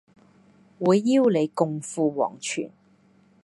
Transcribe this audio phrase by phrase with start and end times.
[0.79, 2.71] 會邀你同赴黃泉